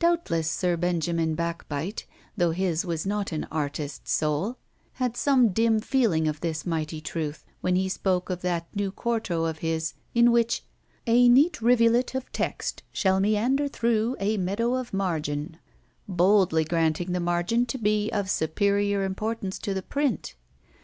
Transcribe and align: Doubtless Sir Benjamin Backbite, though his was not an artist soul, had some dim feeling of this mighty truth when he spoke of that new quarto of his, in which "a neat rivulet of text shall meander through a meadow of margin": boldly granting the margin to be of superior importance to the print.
Doubtless 0.00 0.50
Sir 0.50 0.76
Benjamin 0.76 1.36
Backbite, 1.36 2.06
though 2.36 2.50
his 2.50 2.84
was 2.84 3.06
not 3.06 3.30
an 3.30 3.44
artist 3.52 4.08
soul, 4.08 4.56
had 4.94 5.16
some 5.16 5.50
dim 5.50 5.78
feeling 5.78 6.26
of 6.26 6.40
this 6.40 6.66
mighty 6.66 7.00
truth 7.00 7.44
when 7.60 7.76
he 7.76 7.88
spoke 7.88 8.30
of 8.30 8.42
that 8.42 8.66
new 8.74 8.90
quarto 8.90 9.44
of 9.44 9.58
his, 9.58 9.94
in 10.12 10.32
which 10.32 10.64
"a 11.06 11.28
neat 11.28 11.62
rivulet 11.62 12.16
of 12.16 12.32
text 12.32 12.82
shall 12.90 13.20
meander 13.20 13.68
through 13.68 14.16
a 14.18 14.38
meadow 14.38 14.74
of 14.74 14.92
margin": 14.92 15.58
boldly 16.08 16.64
granting 16.64 17.12
the 17.12 17.20
margin 17.20 17.64
to 17.66 17.78
be 17.78 18.10
of 18.10 18.28
superior 18.28 19.04
importance 19.04 19.60
to 19.60 19.72
the 19.72 19.82
print. 19.82 20.34